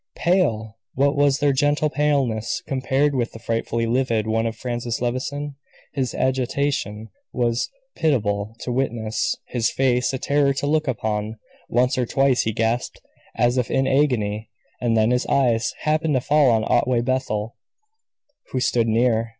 [0.17, 0.79] Pale!
[0.95, 5.57] What was their gentle paleness compared with the frightfully livid one of Francis Levison?
[5.93, 11.37] His agitation was pitiable to witness, his face a terror to look upon;
[11.69, 12.99] once or twice he gasped,
[13.35, 14.49] as if in an agony;
[14.81, 17.55] and then his eyes happened to fall on Otway Bethel,
[18.49, 19.29] who stood near.